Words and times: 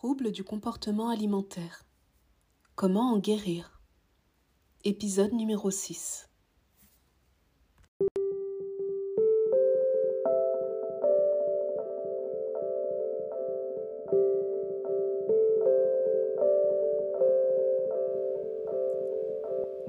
Troubles 0.00 0.30
du 0.30 0.44
comportement 0.44 1.08
alimentaire. 1.08 1.84
Comment 2.76 3.14
en 3.14 3.18
guérir? 3.18 3.80
Épisode 4.84 5.32
numéro 5.32 5.72
6. 5.72 6.28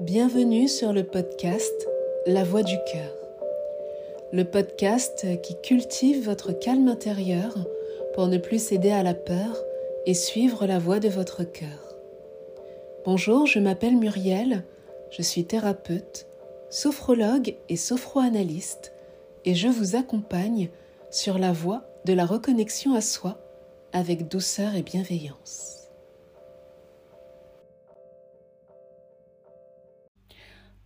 Bienvenue 0.00 0.66
sur 0.66 0.92
le 0.92 1.04
podcast 1.04 1.88
La 2.26 2.42
Voix 2.42 2.64
du 2.64 2.74
cœur. 2.92 3.16
Le 4.32 4.42
podcast 4.42 5.24
qui 5.42 5.54
cultive 5.62 6.24
votre 6.24 6.50
calme 6.50 6.88
intérieur 6.88 7.54
pour 8.14 8.26
ne 8.26 8.38
plus 8.38 8.60
céder 8.60 8.90
à 8.90 9.04
la 9.04 9.14
peur 9.14 9.69
et 10.06 10.14
suivre 10.14 10.66
la 10.66 10.78
voie 10.78 11.00
de 11.00 11.08
votre 11.08 11.44
cœur. 11.44 11.96
Bonjour, 13.04 13.46
je 13.46 13.58
m'appelle 13.58 13.96
Muriel, 13.96 14.64
je 15.10 15.22
suis 15.22 15.44
thérapeute, 15.44 16.26
sophrologue 16.70 17.56
et 17.68 17.76
sophroanalyste 17.76 18.92
et 19.44 19.54
je 19.54 19.68
vous 19.68 19.96
accompagne 19.96 20.70
sur 21.10 21.38
la 21.38 21.52
voie 21.52 21.84
de 22.04 22.12
la 22.12 22.26
reconnexion 22.26 22.94
à 22.94 23.00
soi 23.00 23.38
avec 23.92 24.28
douceur 24.28 24.74
et 24.74 24.82
bienveillance. 24.82 25.88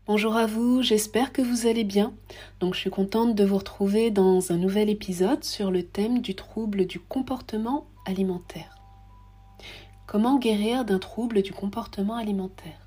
Bonjour 0.06 0.36
à 0.36 0.44
vous, 0.44 0.82
j'espère 0.82 1.32
que 1.32 1.40
vous 1.40 1.66
allez 1.66 1.84
bien. 1.84 2.14
Donc 2.60 2.74
je 2.74 2.80
suis 2.80 2.90
contente 2.90 3.34
de 3.34 3.44
vous 3.44 3.56
retrouver 3.56 4.10
dans 4.10 4.52
un 4.52 4.58
nouvel 4.58 4.90
épisode 4.90 5.44
sur 5.44 5.70
le 5.70 5.82
thème 5.82 6.20
du 6.20 6.34
trouble 6.34 6.84
du 6.84 7.00
comportement 7.00 7.86
alimentaire. 8.06 8.83
Comment 10.06 10.38
guérir 10.38 10.84
d'un 10.84 10.98
trouble 10.98 11.40
du 11.40 11.52
comportement 11.52 12.16
alimentaire? 12.16 12.78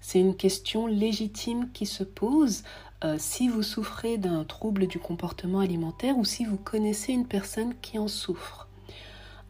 C'est 0.00 0.18
une 0.18 0.34
question 0.34 0.86
légitime 0.86 1.70
qui 1.72 1.84
se 1.84 2.02
pose 2.02 2.62
euh, 3.04 3.16
si 3.18 3.48
vous 3.48 3.62
souffrez 3.62 4.16
d'un 4.16 4.44
trouble 4.44 4.86
du 4.86 4.98
comportement 4.98 5.60
alimentaire 5.60 6.16
ou 6.16 6.24
si 6.24 6.46
vous 6.46 6.56
connaissez 6.56 7.12
une 7.12 7.26
personne 7.26 7.74
qui 7.82 7.98
en 7.98 8.08
souffre. 8.08 8.66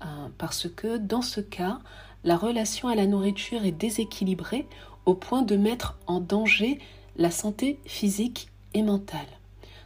Euh, 0.03 0.29
parce 0.39 0.69
que 0.69 0.97
dans 0.97 1.23
ce 1.23 1.41
cas, 1.41 1.79
la 2.25 2.37
relation 2.37 2.89
à 2.89 2.97
la 2.97 3.07
nourriture 3.07 3.65
est 3.65 3.73
déséquilibrée 3.73 4.67
au 5.07 5.15
point 5.15 5.43
de 5.43 5.57
mettre 5.57 5.97
en 6.09 6.21
danger 6.21 6.81
la 7.17 7.31
santé 7.31 7.79
physique 7.87 8.49
et 8.75 8.83
mentale. 8.83 9.27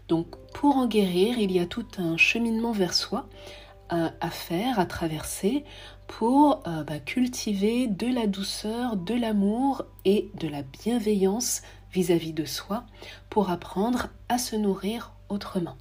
Donc 0.09 0.27
pour 0.55 0.77
en 0.77 0.87
guérir, 0.87 1.39
il 1.39 1.53
y 1.53 1.61
a 1.61 1.67
tout 1.67 1.87
un 1.99 2.17
cheminement 2.17 2.73
vers 2.73 2.95
soi 2.95 3.29
à 3.93 4.31
faire, 4.31 4.79
à 4.79 4.87
traverser, 4.87 5.65
pour 6.19 6.63
euh, 6.67 6.85
bah, 6.85 6.99
cultiver 6.99 7.87
de 7.87 8.07
la 8.07 8.27
douceur, 8.27 8.97
de 8.97 9.15
l'amour 9.15 9.85
et 10.05 10.29
de 10.39 10.47
la 10.47 10.63
bienveillance 10.63 11.63
vis-à-vis 11.93 12.35
de 12.35 12.45
soi 12.45 12.85
pour 13.31 13.51
apprendre 13.51 14.09
à 14.29 14.37
se 14.37 14.55
nourrir 14.55 15.13
autrement. 15.31 15.77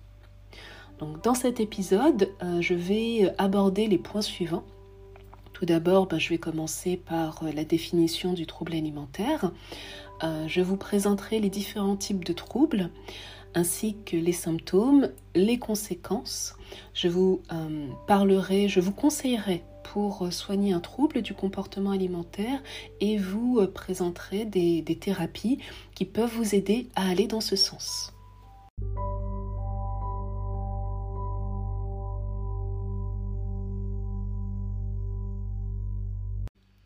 Dans 1.23 1.34
cet 1.34 1.59
épisode, 1.59 2.30
euh, 2.44 2.62
je 2.62 2.76
vais 2.76 3.34
aborder 3.39 3.88
les 3.88 3.98
points 3.98 4.22
suivants. 4.22 4.64
Tout 5.52 5.66
d'abord, 5.66 6.08
bah, 6.08 6.17
je 6.17 6.30
vais 6.30 6.38
commencer 6.38 6.95
par 6.95 7.44
euh, 7.44 7.52
la 7.52 7.66
définition 7.66 8.32
du 8.34 8.45
trouble 8.45 8.73
alimentaire. 8.73 9.52
je 10.48 10.62
vous 10.62 10.78
présenterai 10.78 11.39
les 11.39 11.50
différents 11.50 11.98
types 11.98 12.23
de 12.23 12.34
troubles 12.34 12.89
ainsi 13.55 13.95
que 14.05 14.16
les 14.17 14.33
symptômes, 14.33 15.09
les 15.35 15.59
conséquences. 15.59 16.55
Je 16.94 17.07
vous 17.07 17.41
parlerai, 18.08 18.67
je 18.67 18.80
vous 18.80 18.93
conseillerai 18.93 19.63
pour 19.83 20.25
euh, 20.25 20.31
soigner 20.31 20.73
un 20.73 20.80
trouble 20.80 21.21
du 21.21 21.33
comportement 21.33 21.91
alimentaire 21.91 22.61
et 22.99 23.17
vous 23.17 23.59
euh, 23.59 23.67
présenterai 23.67 24.45
des 24.45 24.97
thérapies 24.99 25.59
qui 25.95 26.05
peuvent 26.05 26.31
vous 26.33 26.55
aider 26.55 26.88
à 26.95 27.09
aller 27.09 27.27
dans 27.27 27.42
ce 27.42 27.55
sens. 27.55 28.14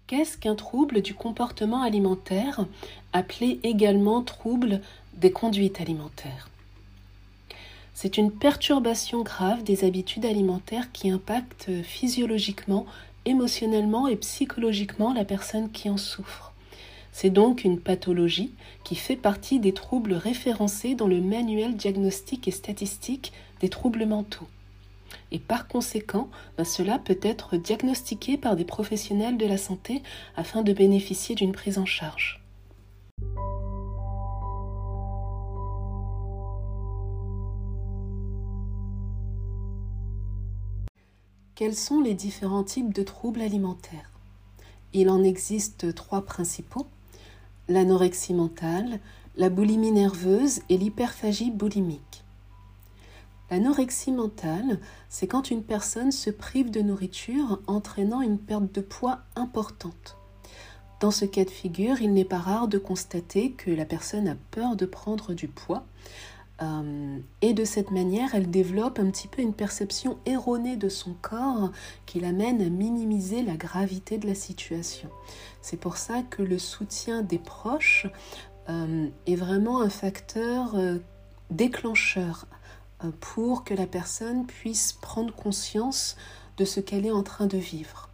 Qu'est-ce 0.07 0.38
qu'un 0.38 0.56
trouble 0.56 1.01
du 1.01 1.16
comportement 1.16 1.81
alimentaire, 1.81 2.66
appelé 3.11 3.59
également 3.63 4.22
trouble 4.22 4.81
des 5.16 5.31
conduites 5.31 5.81
alimentaires? 5.81 6.50
C'est 7.95 8.17
une 8.17 8.29
perturbation 8.29 9.23
grave 9.23 9.63
des 9.63 9.85
habitudes 9.85 10.25
alimentaires 10.25 10.91
qui 10.91 11.09
impacte 11.09 11.72
physiologiquement, 11.81 12.85
émotionnellement 13.23 14.09
et 14.09 14.17
psychologiquement 14.17 15.13
la 15.13 15.23
personne 15.23 15.72
qui 15.72 15.89
en 15.89 15.95
souffre. 15.95 16.53
C'est 17.13 17.29
donc 17.29 17.63
une 17.63 17.79
pathologie 17.79 18.53
qui 18.84 18.95
fait 18.95 19.16
partie 19.16 19.61
des 19.61 19.72
troubles 19.72 20.13
référencés 20.13 20.94
dans 20.94 21.07
le 21.07 21.22
manuel 21.22 21.78
diagnostique 21.78 22.50
et 22.50 22.51
statistique 22.51 23.31
des 23.61 23.69
troubles 23.69 24.05
mentaux. 24.05 24.50
Et 25.31 25.39
par 25.39 25.69
conséquent, 25.69 26.29
ben 26.57 26.66
cela 26.66 27.00
peut 27.00 27.19
être 27.22 27.55
diagnostiqué 27.55 28.35
par 28.35 28.57
des 28.57 28.66
professionnels 28.66 29.38
de 29.38 29.45
la 29.45 29.57
santé 29.57 30.03
afin 30.35 30.63
de 30.63 30.73
bénéficier 30.73 31.34
d'une 31.34 31.53
prise 31.53 31.78
en 31.78 31.85
charge. 31.85 32.44
Quels 41.55 41.75
sont 41.75 42.01
les 42.01 42.16
différents 42.16 42.66
types 42.66 42.93
de 42.93 43.01
troubles 43.01 43.39
alimentaires? 43.39 44.11
Il 44.91 45.09
en 45.09 45.23
existe 45.23 45.95
trois 45.95 46.25
principaux 46.25 46.85
l'anorexie 47.69 48.33
mentale, 48.33 48.99
la 49.38 49.49
boulimie 49.49 49.93
nerveuse 49.93 50.59
et 50.67 50.77
l'hyperphagie 50.77 51.51
boulimique. 51.51 52.23
L'anorexie 53.49 54.11
mentale, 54.11 54.79
c'est 55.07 55.27
quand 55.27 55.49
une 55.49 55.63
personne 55.63 56.11
se 56.11 56.29
prive 56.29 56.71
de 56.71 56.81
nourriture 56.81 57.61
entraînant 57.67 58.22
une 58.22 58.37
perte 58.37 58.72
de 58.73 58.81
poids 58.81 59.19
importante. 59.37 60.17
Dans 60.99 61.11
ce 61.11 61.23
cas 61.23 61.45
de 61.45 61.49
figure, 61.49 62.01
il 62.01 62.13
n'est 62.13 62.25
pas 62.25 62.39
rare 62.39 62.67
de 62.67 62.77
constater 62.77 63.51
que 63.51 63.72
la 63.72 63.85
personne 63.85 64.27
a 64.27 64.35
peur 64.51 64.75
de 64.75 64.85
prendre 64.85 65.33
du 65.33 65.47
poids, 65.47 65.85
euh, 66.61 67.19
et 67.41 67.53
de 67.53 67.66
cette 67.66 67.91
manière, 67.91 68.33
elle 68.33 68.49
développe 68.49 68.99
un 68.99 69.09
petit 69.09 69.27
peu 69.27 69.41
une 69.41 69.53
perception 69.53 70.17
erronée 70.25 70.77
de 70.77 70.89
son 70.89 71.13
corps 71.21 71.71
qui 72.05 72.19
l'amène 72.19 72.61
à 72.61 72.69
minimiser 72.69 73.41
la 73.41 73.57
gravité 73.57 74.17
de 74.17 74.27
la 74.27 74.35
situation. 74.35 75.09
C'est 75.61 75.79
pour 75.79 75.97
ça 75.97 76.21
que 76.21 76.41
le 76.41 76.57
soutien 76.57 77.21
des 77.23 77.39
proches 77.39 78.07
euh, 78.69 79.07
est 79.27 79.35
vraiment 79.35 79.81
un 79.81 79.89
facteur 79.89 80.75
euh, 80.75 80.97
déclencheur 81.49 82.47
pour 83.19 83.66
que 83.66 83.73
la 83.73 83.85
personne 83.85 84.47
puisse 84.47 84.93
prendre 84.93 85.35
conscience 85.35 86.16
de 86.57 86.66
ce 86.66 86.79
qu'elle 86.79 87.05
est 87.05 87.11
en 87.11 87.23
train 87.23 87.45
de 87.45 87.57
vivre. 87.57 88.09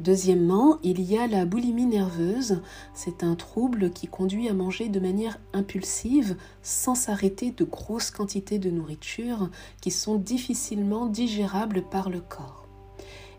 Deuxièmement, 0.00 0.78
il 0.82 1.00
y 1.00 1.16
a 1.16 1.26
la 1.26 1.44
boulimie 1.44 1.86
nerveuse. 1.86 2.60
C'est 2.94 3.22
un 3.22 3.34
trouble 3.34 3.90
qui 3.90 4.08
conduit 4.08 4.48
à 4.48 4.54
manger 4.54 4.88
de 4.88 5.00
manière 5.00 5.38
impulsive 5.52 6.36
sans 6.62 6.94
s'arrêter 6.94 7.50
de 7.50 7.64
grosses 7.64 8.10
quantités 8.10 8.58
de 8.58 8.70
nourriture 8.70 9.50
qui 9.80 9.90
sont 9.90 10.16
difficilement 10.16 11.06
digérables 11.06 11.82
par 11.82 12.10
le 12.10 12.20
corps. 12.20 12.66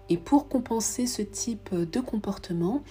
Et 0.09 0.17
pour 0.17 0.47
compenser 0.47 1.07
ce 1.07 1.21
type 1.21 1.73
de 1.73 1.99
comportement, 1.99 2.83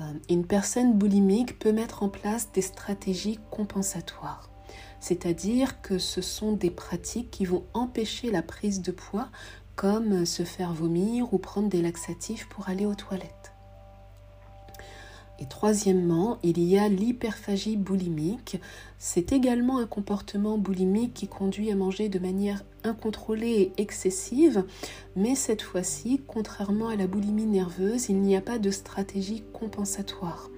euh, 0.00 0.12
une 0.28 0.46
personne 0.46 0.94
boulimique 0.94 1.58
peut 1.58 1.72
mettre 1.72 2.02
en 2.02 2.08
place 2.08 2.50
des 2.52 2.62
stratégies 2.62 3.38
compensatoires. 3.50 4.50
C'est-à-dire 4.98 5.82
que 5.82 5.98
ce 5.98 6.22
sont 6.22 6.52
des 6.52 6.70
pratiques 6.70 7.30
qui 7.30 7.44
vont 7.44 7.64
empêcher 7.74 8.30
la 8.30 8.42
prise 8.42 8.80
de 8.80 8.90
poids 8.90 9.28
comme 9.76 10.24
se 10.24 10.42
faire 10.42 10.72
vomir 10.72 11.32
ou 11.34 11.38
prendre 11.38 11.68
des 11.68 11.82
laxatifs 11.82 12.48
pour 12.48 12.68
aller 12.68 12.86
aux 12.86 12.94
toilettes. 12.94 13.54
Et 15.40 15.46
troisièmement, 15.46 16.38
il 16.44 16.60
y 16.60 16.78
a 16.78 16.88
l'hyperphagie 16.88 17.76
boulimique. 17.76 18.60
C'est 18.98 19.32
également 19.32 19.78
un 19.78 19.86
comportement 19.86 20.58
boulimique 20.58 21.12
qui 21.12 21.26
conduit 21.26 21.72
à 21.72 21.76
manger 21.76 22.08
de 22.08 22.20
manière 22.20 22.62
incontrôlée 22.84 23.72
et 23.76 23.82
excessive, 23.82 24.64
mais 25.16 25.34
cette 25.34 25.62
fois-ci, 25.62 26.20
contrairement 26.26 26.88
à 26.88 26.96
la 26.96 27.08
boulimie 27.08 27.46
nerveuse, 27.46 28.08
il 28.10 28.20
n'y 28.20 28.36
a 28.36 28.40
pas 28.40 28.58
de 28.58 28.70
stratégie 28.70 29.42
compensatoire. 29.52 30.50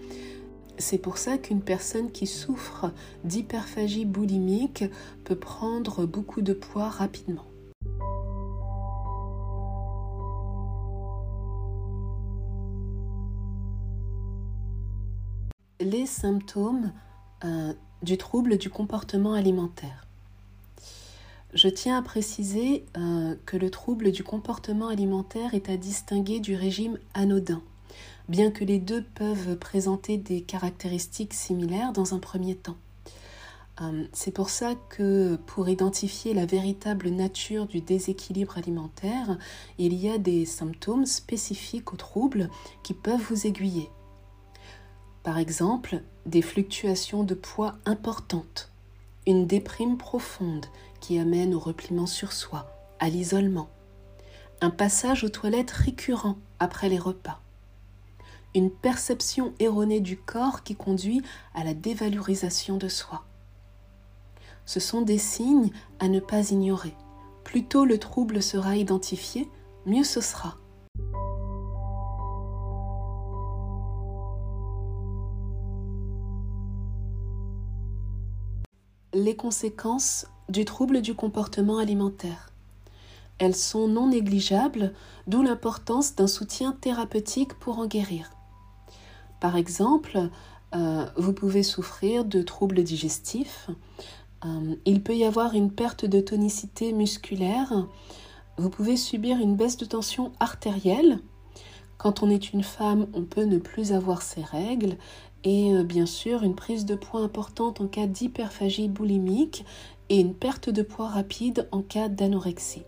C'est 0.79 0.99
pour 0.99 1.17
ça 1.17 1.39
qu'une 1.39 1.63
personne 1.63 2.11
qui 2.11 2.27
souffre 2.27 2.93
d'hyperphagie 3.25 4.05
boulimique 4.05 4.85
peut 5.25 5.39
prendre 5.39 6.05
beaucoup 6.05 6.43
de 6.43 6.53
poids 6.53 6.91
rapidement. 6.91 7.47
Les 15.87 16.07
symptômes 16.07 16.93
euh, 17.45 17.73
du 18.03 18.19
trouble 18.19 18.59
du 18.59 18.69
comportement 18.69 19.33
alimentaire. 19.33 20.07
Je 21.55 21.69
tiens 21.69 21.99
à 21.99 22.03
préciser 22.03 22.85
euh, 22.99 23.35
que 23.47 23.57
le 23.57 23.71
trouble 23.71 24.11
du 24.11 24.23
comportement 24.25 24.89
alimentaire 24.89 25.55
est 25.55 25.71
à 25.71 25.77
distinguer 25.77 26.41
du 26.41 26.55
régime 26.55 26.99
anodin, 27.15 27.63
bien 28.29 28.51
que 28.51 28.65
les 28.65 28.79
deux 28.79 29.03
peuvent 29.15 29.57
présenter 29.57 30.19
des 30.19 30.43
caractéristiques 30.43 31.35
similaires 31.35 31.93
dans 31.93 32.15
un 32.15 32.19
premier 32.19 32.57
temps. 32.57 32.77
Euh, 33.81 34.05
c'est 34.13 34.33
pour 34.33 34.51
ça 34.51 34.75
que 34.89 35.37
pour 35.47 35.69
identifier 35.69 36.35
la 36.35 36.47
véritable 36.47 37.11
nature 37.11 37.67
du 37.67 37.81
déséquilibre 37.81 38.59
alimentaire, 38.59 39.39
il 39.79 39.95
y 39.95 40.09
a 40.09 40.19
des 40.19 40.47
symptômes 40.47 41.07
spécifiques 41.07 41.93
au 41.93 41.97
trouble 41.97 42.51
qui 42.83 42.93
peuvent 42.93 43.23
vous 43.31 43.47
aiguiller. 43.47 43.89
Par 45.27 45.39
exemple, 45.39 46.03
des 46.25 46.41
fluctuations 46.41 47.25
de 47.25 47.35
poids 47.35 47.75
importantes, 47.85 48.71
une 49.27 49.49
déprime 49.49 49.99
profonde 49.99 50.67
qui 51.01 51.19
amène 51.19 51.53
au 51.53 51.59
repliement 51.59 52.07
sur 52.07 52.33
soi, 52.33 52.71
à 53.01 53.09
l'isolement, 53.09 53.69
un 54.61 54.71
passage 54.71 55.25
aux 55.25 55.29
toilettes 55.29 55.73
récurrent 55.73 56.37
après 56.61 56.89
les 56.89 57.01
repas, 57.01 57.41
une 58.55 58.71
perception 58.71 59.53
erronée 59.59 59.99
du 59.99 60.17
corps 60.17 60.63
qui 60.63 60.77
conduit 60.77 61.23
à 61.57 61.65
la 61.65 61.75
dévalorisation 61.75 62.77
de 62.77 62.87
soi. 62.87 63.25
Ce 64.65 64.79
sont 64.79 65.03
des 65.03 65.19
signes 65.19 65.73
à 65.99 66.07
ne 66.07 66.21
pas 66.21 66.53
ignorer. 66.53 66.95
Plus 67.43 67.65
tôt 67.65 67.85
le 67.85 67.99
trouble 67.99 68.41
sera 68.41 68.77
identifié, 68.77 69.51
mieux 69.87 70.05
ce 70.05 70.21
sera. 70.21 70.57
Les 79.17 79.35
conséquences 79.35 80.27
du 80.51 80.65
trouble 80.67 81.01
du 81.01 81.15
comportement 81.15 81.79
alimentaire. 81.79 82.51
Elles 83.39 83.57
sont 83.57 83.89
non 83.89 84.09
négligeables, 84.09 84.93
d'où 85.27 85.43
l'importance 85.43 86.15
d'un 86.15 86.27
soutien 86.27 86.73
thérapeutique 86.73 87.55
pour 87.55 87.79
en 87.79 87.87
guérir. 87.87 88.31
Par 89.41 89.57
exemple, 89.57 90.29
euh, 90.75 91.07
vous 91.17 91.33
pouvez 91.33 91.63
souffrir 91.63 92.25
de 92.25 92.43
troubles 92.43 92.83
digestifs, 92.83 93.71
euh, 94.45 94.77
il 94.85 95.03
peut 95.03 95.17
y 95.17 95.25
avoir 95.25 95.55
une 95.55 95.71
perte 95.71 96.05
de 96.05 96.21
tonicité 96.21 96.93
musculaire, 96.93 97.87
vous 98.59 98.71
pouvez 98.71 98.99
subir 98.99 99.39
une 99.39 99.57
baisse 99.57 99.79
de 99.79 99.87
tension 99.87 100.33
artérielle. 100.41 101.21
Quand 101.97 102.23
on 102.23 102.29
est 102.29 102.53
une 102.53 102.63
femme, 102.63 103.07
on 103.15 103.23
peut 103.23 103.45
ne 103.45 103.59
plus 103.59 103.93
avoir 103.93 104.21
ses 104.21 104.43
règles 104.43 104.97
et 105.47 105.73
euh, 105.73 105.85
bien 105.85 106.07
sûr 106.07 106.43
une 106.43 106.57
prise 106.57 106.85
de 106.85 106.97
poids 106.97 107.21
importante 107.21 107.81
en 107.81 107.87
cas 107.87 108.09
d'hyperphagie 108.09 108.89
boulimique 108.89 109.65
et 110.09 110.19
une 110.19 110.35
perte 110.35 110.69
de 110.69 110.83
poids 110.83 111.09
rapide 111.09 111.69
en 111.71 111.83
cas 111.83 112.09
d'anorexie. 112.09 112.83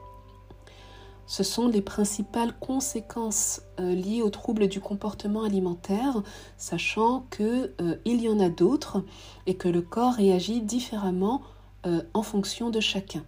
Ce 1.27 1.45
sont 1.45 1.69
les 1.69 1.83
principales 1.83 2.59
conséquences 2.59 3.63
euh, 3.79 3.95
liées 3.95 4.23
aux 4.23 4.31
troubles 4.31 4.67
du 4.67 4.81
comportement 4.81 5.45
alimentaire, 5.45 6.23
sachant 6.57 7.27
qu'il 7.31 7.73
euh, 7.81 7.97
y 8.05 8.29
en 8.29 8.41
a 8.41 8.49
d'autres 8.49 9.05
et 9.47 9.55
que 9.55 9.69
le 9.69 9.83
corps 9.83 10.15
réagit 10.15 10.61
différemment 10.61 11.41
en 12.13 12.23
fonction 12.23 12.69
de 12.69 12.81
chacun. 12.81 13.25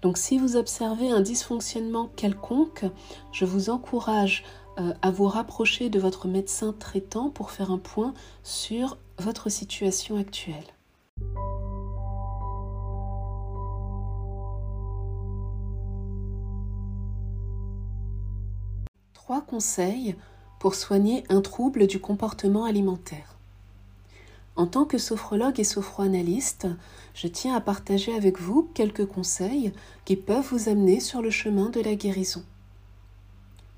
Donc 0.00 0.16
si 0.16 0.38
vous 0.38 0.56
observez 0.56 1.10
un 1.10 1.20
dysfonctionnement 1.20 2.08
quelconque, 2.16 2.86
je 3.32 3.44
vous 3.44 3.68
encourage 3.68 4.44
à 4.76 5.10
vous 5.10 5.26
rapprocher 5.26 5.88
de 5.88 5.98
votre 5.98 6.28
médecin 6.28 6.74
traitant 6.78 7.30
pour 7.30 7.50
faire 7.50 7.70
un 7.70 7.78
point 7.78 8.12
sur 8.42 8.98
votre 9.18 9.48
situation 9.48 10.18
actuelle. 10.18 10.64
Trois 19.14 19.40
conseils 19.40 20.14
pour 20.60 20.74
soigner 20.74 21.24
un 21.28 21.40
trouble 21.40 21.86
du 21.86 21.98
comportement 22.00 22.64
alimentaire. 22.64 23.36
En 24.56 24.66
tant 24.66 24.84
que 24.84 24.98
sophrologue 24.98 25.60
et 25.60 25.64
sophroanalyste, 25.64 26.66
je 27.14 27.28
tiens 27.28 27.54
à 27.54 27.60
partager 27.60 28.14
avec 28.14 28.40
vous 28.40 28.70
quelques 28.72 29.06
conseils 29.06 29.72
qui 30.04 30.16
peuvent 30.16 30.46
vous 30.50 30.68
amener 30.68 31.00
sur 31.00 31.20
le 31.20 31.30
chemin 31.30 31.68
de 31.68 31.80
la 31.80 31.94
guérison. 31.94 32.42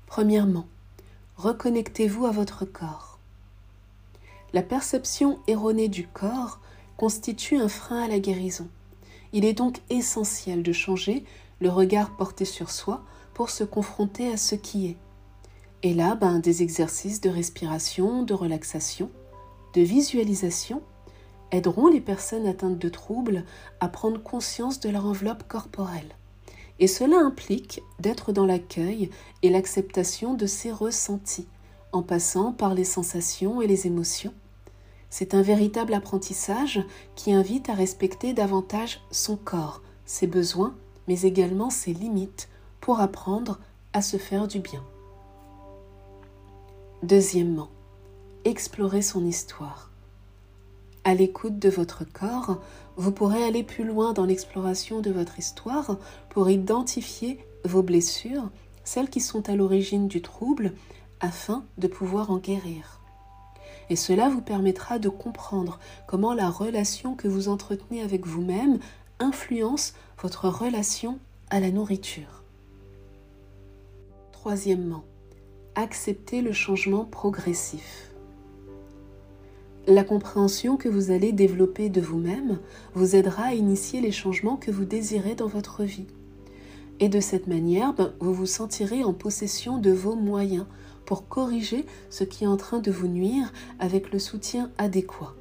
Premièrement, 0.07 0.67
reconnectez-vous 1.39 2.25
à 2.25 2.31
votre 2.31 2.65
corps. 2.65 3.17
La 4.51 4.61
perception 4.61 5.39
erronée 5.47 5.87
du 5.87 6.05
corps 6.05 6.59
constitue 6.97 7.55
un 7.55 7.69
frein 7.69 8.03
à 8.03 8.07
la 8.09 8.19
guérison. 8.19 8.67
Il 9.31 9.45
est 9.45 9.53
donc 9.53 9.77
essentiel 9.89 10.63
de 10.63 10.73
changer 10.73 11.23
le 11.61 11.69
regard 11.69 12.17
porté 12.17 12.43
sur 12.43 12.69
soi 12.69 13.05
pour 13.33 13.51
se 13.51 13.63
confronter 13.63 14.29
à 14.29 14.35
ce 14.35 14.55
qui 14.55 14.87
est. 14.87 14.97
Et 15.81 15.93
là, 15.93 16.15
ben, 16.15 16.39
des 16.39 16.61
exercices 16.61 17.21
de 17.21 17.29
respiration, 17.29 18.23
de 18.23 18.33
relaxation, 18.33 19.09
de 19.75 19.81
visualisation 19.81 20.81
aideront 21.51 21.87
les 21.87 22.01
personnes 22.01 22.47
atteintes 22.47 22.79
de 22.79 22.89
troubles 22.89 23.45
à 23.79 23.87
prendre 23.87 24.21
conscience 24.21 24.81
de 24.81 24.89
leur 24.89 25.05
enveloppe 25.05 25.47
corporelle. 25.47 26.17
Et 26.79 26.87
cela 26.87 27.17
implique 27.17 27.83
d'être 27.99 28.31
dans 28.31 28.45
l'accueil 28.45 29.09
et 29.41 29.49
l'acceptation 29.49 30.33
de 30.33 30.45
ses 30.45 30.71
ressentis, 30.71 31.47
en 31.91 32.01
passant 32.01 32.53
par 32.53 32.73
les 32.73 32.85
sensations 32.85 33.61
et 33.61 33.67
les 33.67 33.85
émotions. 33.87 34.33
C'est 35.09 35.33
un 35.33 35.41
véritable 35.41 35.93
apprentissage 35.93 36.81
qui 37.15 37.33
invite 37.33 37.69
à 37.69 37.73
respecter 37.73 38.33
davantage 38.33 39.01
son 39.11 39.35
corps, 39.35 39.81
ses 40.05 40.27
besoins, 40.27 40.75
mais 41.07 41.21
également 41.21 41.69
ses 41.69 41.93
limites, 41.93 42.47
pour 42.79 42.99
apprendre 42.99 43.59
à 43.93 44.01
se 44.01 44.17
faire 44.17 44.47
du 44.47 44.59
bien. 44.59 44.83
Deuxièmement, 47.03 47.69
explorer 48.45 49.01
son 49.01 49.25
histoire. 49.25 49.88
À 51.03 51.13
l'écoute 51.13 51.59
de 51.59 51.69
votre 51.69 52.03
corps, 52.03 52.61
vous 52.97 53.11
pourrez 53.11 53.43
aller 53.43 53.63
plus 53.63 53.85
loin 53.85 54.13
dans 54.13 54.25
l'exploration 54.25 54.99
de 54.99 55.11
votre 55.11 55.39
histoire 55.39 55.97
pour 56.29 56.49
identifier 56.49 57.39
vos 57.65 57.81
blessures, 57.81 58.49
celles 58.83 59.09
qui 59.09 59.21
sont 59.21 59.49
à 59.49 59.55
l'origine 59.55 60.07
du 60.07 60.21
trouble, 60.21 60.73
afin 61.21 61.63
de 61.77 61.87
pouvoir 61.87 62.31
en 62.31 62.37
guérir. 62.37 62.99
Et 63.89 63.95
cela 63.95 64.29
vous 64.29 64.41
permettra 64.41 64.99
de 64.99 65.09
comprendre 65.09 65.79
comment 66.07 66.33
la 66.33 66.49
relation 66.49 67.15
que 67.15 67.27
vous 67.27 67.49
entretenez 67.49 68.01
avec 68.01 68.27
vous-même 68.27 68.79
influence 69.19 69.93
votre 70.21 70.47
relation 70.47 71.19
à 71.49 71.59
la 71.59 71.71
nourriture. 71.71 72.43
Troisièmement, 74.31 75.03
accepter 75.75 76.41
le 76.41 76.53
changement 76.53 77.05
progressif. 77.05 78.08
La 79.89 80.03
compréhension 80.03 80.77
que 80.77 80.87
vous 80.87 81.09
allez 81.09 81.31
développer 81.31 81.89
de 81.89 81.99
vous-même 81.99 82.59
vous 82.93 83.15
aidera 83.15 83.45
à 83.45 83.53
initier 83.55 84.01
les 84.01 84.11
changements 84.11 84.55
que 84.55 84.69
vous 84.69 84.85
désirez 84.85 85.33
dans 85.33 85.47
votre 85.47 85.83
vie. 85.83 86.05
Et 86.99 87.09
de 87.09 87.19
cette 87.19 87.47
manière, 87.47 87.95
ben, 87.95 88.13
vous 88.19 88.31
vous 88.31 88.45
sentirez 88.45 89.03
en 89.03 89.13
possession 89.13 89.79
de 89.79 89.89
vos 89.89 90.15
moyens 90.15 90.67
pour 91.07 91.27
corriger 91.27 91.87
ce 92.11 92.23
qui 92.23 92.43
est 92.43 92.47
en 92.47 92.55
train 92.55 92.77
de 92.77 92.91
vous 92.91 93.07
nuire 93.07 93.51
avec 93.79 94.11
le 94.11 94.19
soutien 94.19 94.69
adéquat. 94.77 95.33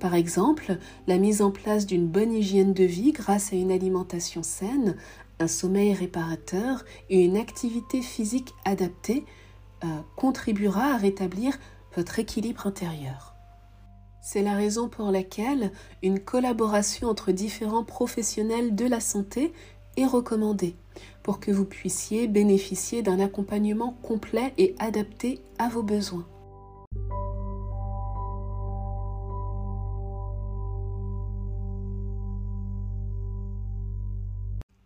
Par 0.00 0.16
exemple, 0.16 0.76
la 1.06 1.18
mise 1.18 1.40
en 1.40 1.52
place 1.52 1.86
d'une 1.86 2.08
bonne 2.08 2.32
hygiène 2.32 2.74
de 2.74 2.82
vie 2.82 3.12
grâce 3.12 3.52
à 3.52 3.56
une 3.56 3.70
alimentation 3.70 4.42
saine, 4.42 4.96
un 5.38 5.46
sommeil 5.46 5.94
réparateur 5.94 6.84
et 7.08 7.24
une 7.24 7.36
activité 7.36 8.02
physique 8.02 8.52
adaptée 8.64 9.24
euh, 9.84 9.86
contribuera 10.16 10.94
à 10.94 10.96
rétablir 10.96 11.56
votre 11.94 12.18
équilibre 12.18 12.66
intérieur. 12.66 13.36
C'est 14.22 14.42
la 14.42 14.54
raison 14.54 14.88
pour 14.88 15.10
laquelle 15.10 15.72
une 16.02 16.20
collaboration 16.20 17.08
entre 17.08 17.32
différents 17.32 17.84
professionnels 17.84 18.74
de 18.74 18.84
la 18.84 19.00
santé 19.00 19.52
est 19.96 20.06
recommandée 20.06 20.76
pour 21.22 21.40
que 21.40 21.50
vous 21.50 21.64
puissiez 21.64 22.28
bénéficier 22.28 23.02
d'un 23.02 23.18
accompagnement 23.18 23.96
complet 24.02 24.52
et 24.58 24.74
adapté 24.78 25.40
à 25.58 25.68
vos 25.68 25.82
besoins. 25.82 26.26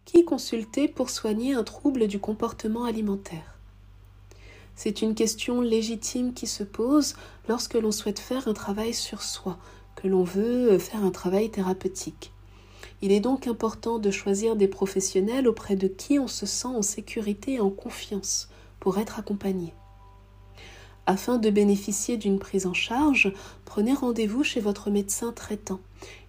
Qui 0.05 0.25
consulter 0.25 0.87
pour 0.87 1.11
soigner 1.11 1.55
un 1.55 1.65
trouble 1.65 2.07
du 2.07 2.21
comportement 2.21 2.85
alimentaire? 2.85 3.54
C'est 4.77 5.03
une 5.03 5.15
question 5.15 5.61
légitime 5.61 6.35
qui 6.35 6.47
se 6.47 6.65
pose 6.65 7.15
lorsque 7.49 7.75
l'on 7.75 7.93
souhaite 7.93 8.19
faire 8.19 8.49
un 8.49 8.55
travail 8.55 8.95
sur 8.95 9.23
soi, 9.23 9.59
que 9.97 10.09
l'on 10.09 10.25
veut 10.25 10.79
faire 10.79 11.05
un 11.05 11.11
travail 11.11 11.51
thérapeutique. 11.51 12.33
Il 13.03 13.13
est 13.13 13.21
donc 13.21 13.47
important 13.47 13.99
de 13.99 14.11
choisir 14.11 14.57
des 14.57 14.69
professionnels 14.69 15.47
auprès 15.47 15.77
de 15.77 15.89
qui 15.89 16.19
on 16.19 16.29
se 16.29 16.47
sent 16.47 16.69
en 16.69 16.83
sécurité 16.83 17.55
et 17.55 17.61
en 17.61 17.71
confiance 17.71 18.49
pour 18.81 18.99
être 18.99 19.19
accompagné. 19.19 19.75
Afin 21.07 21.37
de 21.37 21.51
bénéficier 21.51 22.17
d'une 22.17 22.39
prise 22.39 22.67
en 22.67 22.73
charge, 22.73 23.33
prenez 23.67 23.93
rendez-vous 23.93 24.43
chez 24.43 24.61
votre 24.61 24.89
médecin 24.89 25.33
traitant. 25.33 25.81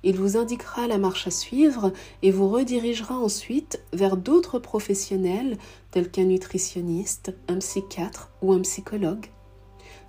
Il 0.04 0.18
vous 0.18 0.36
indiquera 0.36 0.88
la 0.88 0.98
marche 0.98 1.28
à 1.28 1.32
suivre 1.32 1.94
et 2.22 2.32
vous 2.32 2.50
redirigera 2.50 3.18
ensuite 3.18 3.82
vers 3.94 4.18
d'autres 4.18 4.60
professionnels 4.60 5.58
tels 5.92 6.12
qu'un 6.12 6.26
nutritionniste, 6.26 7.34
un 7.48 7.60
psychiatre 7.60 8.32
ou 8.42 8.52
un 8.52 8.62
psychologue. 8.62 9.28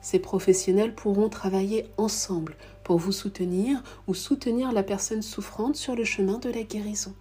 Ces 0.01 0.19
professionnels 0.19 0.95
pourront 0.95 1.29
travailler 1.29 1.87
ensemble 1.97 2.57
pour 2.83 2.99
vous 2.99 3.13
soutenir 3.13 3.83
ou 4.09 4.15
soutenir 4.15 4.73
la 4.73 4.83
personne 4.83 5.23
souffrante 5.23 5.77
sur 5.77 5.95
le 5.95 6.05
chemin 6.05 6.39
de 6.39 6.51
la 6.51 6.63
guérison. 6.63 7.15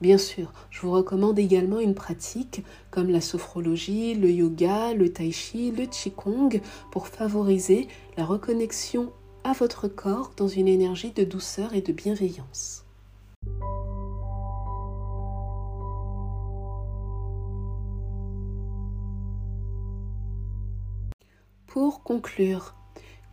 Bien 0.00 0.18
sûr, 0.18 0.52
je 0.70 0.80
vous 0.80 0.90
recommande 0.90 1.38
également 1.38 1.78
une 1.78 1.94
pratique 1.94 2.64
comme 2.90 3.10
la 3.10 3.20
sophrologie, 3.20 4.14
le 4.14 4.30
yoga, 4.30 4.92
le 4.92 5.12
tai 5.12 5.30
chi, 5.30 5.70
le 5.70 5.86
qigong 5.86 6.60
pour 6.90 7.06
favoriser 7.08 7.88
la 8.16 8.24
reconnexion 8.24 9.12
à 9.44 9.52
votre 9.52 9.88
corps 9.88 10.32
dans 10.36 10.48
une 10.48 10.68
énergie 10.68 11.12
de 11.12 11.22
douceur 11.22 11.74
et 11.74 11.80
de 11.80 11.92
bienveillance. 11.92 12.84
Pour 21.66 22.02
conclure, 22.02 22.74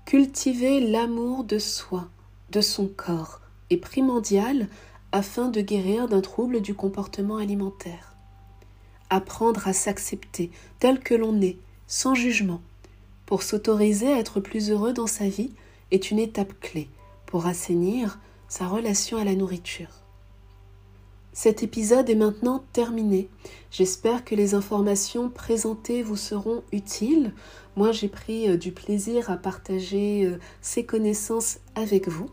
cultiver 0.06 0.80
l'amour 0.80 1.44
de 1.44 1.60
soi, 1.60 2.10
de 2.52 2.62
son 2.62 2.88
corps, 2.88 3.40
est 3.70 3.78
primordial 3.78 4.68
afin 5.12 5.50
de 5.50 5.62
guérir 5.62 6.08
d'un 6.08 6.22
trouble 6.22 6.62
du 6.62 6.74
comportement 6.74 7.38
alimentaire. 7.38 8.16
Apprendre 9.10 9.68
à 9.68 9.74
s'accepter 9.74 10.52
tel 10.80 11.00
que 11.00 11.14
l'on 11.14 11.42
est, 11.42 11.58
sans 11.88 12.16
jugement, 12.16 12.62
pour 13.26 13.44
s'autoriser 13.44 14.12
à 14.12 14.20
être 14.20 14.40
plus 14.40 14.72
heureux 14.72 14.94
dans 14.94 15.08
sa 15.08 15.28
vie 15.28 15.52
est 15.92 16.12
une 16.12 16.20
étape 16.20 16.60
clé 16.60 16.90
pour 17.26 17.46
assainir 17.46 18.20
sa 18.48 18.68
relation 18.68 19.18
à 19.18 19.24
la 19.24 19.36
nourriture. 19.36 20.02
Cet 21.34 21.64
épisode 21.64 22.10
est 22.10 22.16
maintenant 22.16 22.62
terminé. 22.74 23.30
J'espère 23.72 24.26
que 24.26 24.36
les 24.36 24.54
informations 24.54 25.30
présentées 25.30 26.04
vous 26.04 26.18
seront 26.18 26.62
utiles. 26.74 27.34
Moi, 27.78 27.94
j'ai 27.94 28.10
pris 28.10 28.50
euh, 28.50 28.58
du 28.58 28.74
plaisir 28.74 29.30
à 29.30 29.38
partager 29.38 30.26
euh, 30.26 30.40
ces 30.60 30.86
connaissances 30.86 31.60
avec 31.76 32.10
vous. 32.10 32.30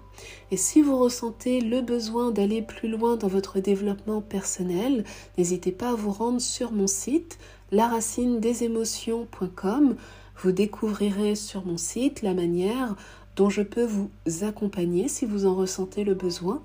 Et 0.51 0.57
si 0.57 0.83
vous 0.83 0.99
ressentez 0.99 1.61
le 1.61 1.81
besoin 1.81 2.31
d'aller 2.31 2.63
plus 2.63 2.89
loin 2.89 3.17
dans 3.17 3.29
votre 3.29 3.61
développement 3.61 4.21
personnel, 4.21 5.05
n'hésitez 5.37 5.73
pas 5.73 5.91
à 5.91 5.95
vous 5.95 6.11
rendre 6.11 6.41
sur 6.41 6.73
mon 6.73 6.87
site 6.87 7.39
laracinedesémotions.com. 7.73 9.97
Vous 10.43 10.53
découvrirez 10.53 11.35
sur 11.35 11.67
mon 11.67 11.77
site 11.77 12.23
la 12.23 12.35
manière 12.35 12.95
dont 13.37 13.51
je 13.51 13.63
peux 13.63 13.85
vous 13.85 14.11
accompagner 14.43 15.09
si 15.09 15.27
vous 15.27 15.47
en 15.47 15.55
ressentez 15.55 16.05
le 16.05 16.15
besoin. 16.15 16.63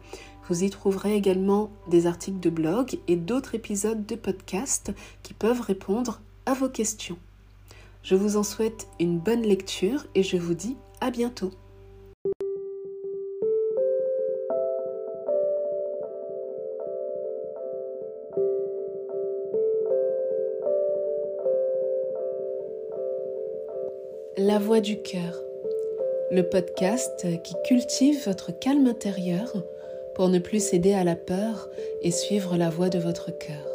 Vous 0.50 0.64
y 0.64 0.70
trouverez 0.70 1.16
également 1.16 1.70
des 1.88 2.08
articles 2.08 2.40
de 2.40 2.50
blog 2.50 3.00
et 3.08 3.16
d'autres 3.16 3.56
épisodes 3.56 4.06
de 4.06 4.16
podcast 4.16 4.92
qui 5.22 5.34
peuvent 5.34 5.62
répondre 5.62 6.22
à 6.46 6.54
vos 6.54 6.70
questions. 6.70 7.18
Je 8.04 8.16
vous 8.16 8.36
en 8.36 8.44
souhaite 8.44 8.88
une 9.00 9.20
bonne 9.20 9.44
lecture 9.44 10.06
et 10.16 10.24
je 10.24 10.36
vous 10.36 10.54
dis 10.54 10.76
à 11.00 11.12
bientôt. 11.12 11.52
La 24.54 24.60
voix 24.60 24.82
du 24.82 25.02
cœur, 25.02 25.34
le 26.30 26.44
podcast 26.48 27.26
qui 27.44 27.56
cultive 27.66 28.24
votre 28.28 28.52
calme 28.52 28.86
intérieur 28.86 29.52
pour 30.14 30.30
ne 30.30 30.38
plus 30.38 30.64
céder 30.64 30.94
à 30.94 31.04
la 31.04 31.16
peur 31.16 31.68
et 32.04 32.12
suivre 32.12 32.56
la 32.56 32.70
voie 32.70 32.90
de 32.90 33.00
votre 33.00 33.36
cœur. 33.36 33.66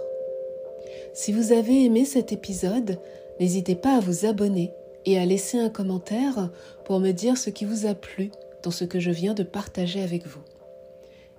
Si 1.14 1.32
vous 1.32 1.50
avez 1.50 1.85
aimé 1.85 2.04
cet 2.04 2.30
épisode, 2.30 3.00
n'hésitez 3.40 3.75
pas 3.75 3.97
à 3.97 3.99
vous 3.99 4.25
abonner 4.25 4.73
et 5.04 5.18
à 5.18 5.26
laisser 5.26 5.58
un 5.58 5.68
commentaire 5.68 6.49
pour 6.85 7.00
me 7.00 7.11
dire 7.11 7.37
ce 7.37 7.50
qui 7.50 7.64
vous 7.64 7.87
a 7.87 7.94
plu 7.94 8.30
dans 8.62 8.70
ce 8.70 8.85
que 8.85 9.00
je 9.00 9.11
viens 9.11 9.35
de 9.35 9.42
partager 9.42 10.00
avec 10.00 10.28
vous. 10.28 10.44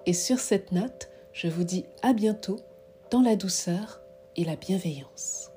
Et 0.05 0.12
sur 0.12 0.39
cette 0.39 0.74
note, 0.74 1.08
je 1.31 1.48
vous 1.48 1.63
dis 1.63 1.86
à 2.01 2.12
bientôt 2.12 2.60
dans 3.10 3.22
la 3.22 3.38
douceur 3.38 4.01
et 4.36 4.43
la 4.43 4.58
bienveillance. 4.58 5.50